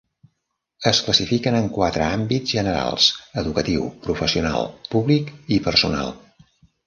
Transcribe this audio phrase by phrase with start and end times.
[0.91, 3.09] Es classifiquen en quatre àmbits generals:
[3.43, 6.11] educatiu, professional, públic i personal.